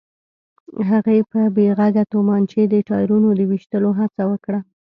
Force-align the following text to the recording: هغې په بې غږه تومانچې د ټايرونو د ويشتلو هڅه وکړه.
هغې 0.89 1.17
په 1.31 1.41
بې 1.55 1.67
غږه 1.79 2.03
تومانچې 2.13 2.63
د 2.69 2.75
ټايرونو 2.87 3.29
د 3.37 3.41
ويشتلو 3.49 3.89
هڅه 3.99 4.23
وکړه. 4.31 4.59